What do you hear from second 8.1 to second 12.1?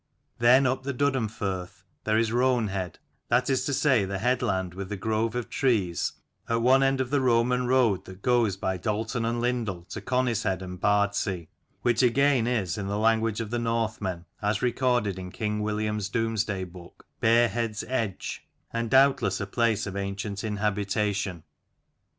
goes by Dalton and Lindal to Conishead and Bardsea, which